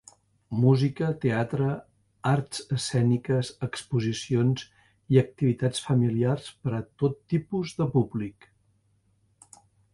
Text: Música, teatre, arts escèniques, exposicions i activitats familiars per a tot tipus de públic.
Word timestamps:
Música, 0.59 1.09
teatre, 1.25 1.67
arts 2.29 2.63
escèniques, 2.77 3.51
exposicions 3.69 4.65
i 5.17 5.21
activitats 5.25 5.85
familiars 5.91 6.51
per 6.65 6.75
a 6.81 6.83
tot 7.05 7.23
tipus 7.35 7.79
de 7.83 7.91
públic. 7.97 8.53